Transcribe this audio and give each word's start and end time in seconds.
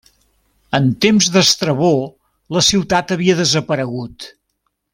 En 0.77 0.87
temps 1.05 1.27
d'Estrabó 1.35 1.91
la 2.57 2.65
ciutat 2.69 3.15
havia 3.17 3.37
desaparegut. 3.43 4.31